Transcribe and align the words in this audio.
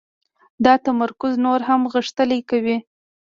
دا 0.65 0.73
تمرکز 0.85 1.33
نور 1.45 1.59
هم 1.69 1.81
غښتلی 1.93 2.39
کوي 2.49 2.77